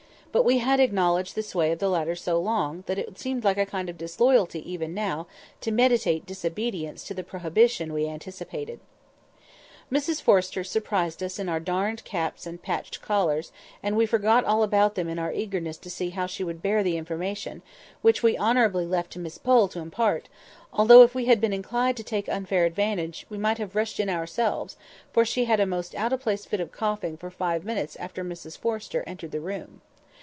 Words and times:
But 0.33 0.45
we 0.45 0.59
had 0.59 0.79
acknowledged 0.79 1.35
the 1.35 1.43
sway 1.43 1.73
of 1.73 1.79
the 1.79 1.89
latter 1.89 2.15
so 2.15 2.39
long, 2.39 2.85
that 2.87 2.97
it 2.97 3.19
seemed 3.19 3.43
like 3.43 3.57
a 3.57 3.65
kind 3.65 3.89
of 3.89 3.97
disloyalty 3.97 4.61
now 4.61 4.65
even 4.65 5.25
to 5.59 5.71
meditate 5.73 6.25
disobedience 6.25 7.03
to 7.03 7.13
the 7.13 7.21
prohibition 7.25 7.91
we 7.91 8.07
anticipated. 8.07 8.79
Mrs 9.91 10.21
Forrester 10.21 10.63
surprised 10.63 11.21
us 11.21 11.37
in 11.37 11.49
our 11.49 11.59
darned 11.59 12.05
caps 12.05 12.47
and 12.47 12.61
patched 12.61 13.01
collars; 13.01 13.51
and 13.83 13.97
we 13.97 14.05
forgot 14.05 14.45
all 14.45 14.63
about 14.63 14.95
them 14.95 15.09
in 15.09 15.19
our 15.19 15.33
eagerness 15.33 15.75
to 15.79 15.89
see 15.89 16.11
how 16.11 16.27
she 16.27 16.45
would 16.45 16.61
bear 16.61 16.81
the 16.81 16.95
information, 16.95 17.61
which 18.01 18.23
we 18.23 18.37
honourably 18.37 18.85
left 18.85 19.11
to 19.11 19.19
Miss 19.19 19.37
Pole, 19.37 19.67
to 19.67 19.79
impart, 19.79 20.29
although, 20.71 21.03
if 21.03 21.13
we 21.13 21.25
had 21.25 21.41
been 21.41 21.51
inclined 21.51 21.97
to 21.97 22.03
take 22.05 22.29
unfair 22.29 22.63
advantage, 22.63 23.25
we 23.29 23.37
might 23.37 23.57
have 23.57 23.75
rushed 23.75 23.99
in 23.99 24.09
ourselves, 24.09 24.77
for 25.11 25.25
she 25.25 25.43
had 25.43 25.59
a 25.59 25.65
most 25.65 25.93
out 25.95 26.13
of 26.13 26.21
place 26.21 26.45
fit 26.45 26.61
of 26.61 26.71
coughing 26.71 27.17
for 27.17 27.29
five 27.29 27.65
minutes 27.65 27.97
after 27.97 28.23
Mrs 28.23 28.57
Forrester 28.57 29.03
entered 29.05 29.31
the 29.31 29.41
room. 29.41 29.81